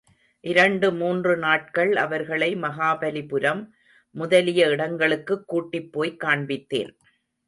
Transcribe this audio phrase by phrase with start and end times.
[0.39, 3.67] இரண்டு மூன்று நாட்கள் அவர்களை மகாபலிபுரம்
[4.11, 6.97] முதலிய இடங்களுக்குக் கூட்டிபோய் காண்பித்தேன்.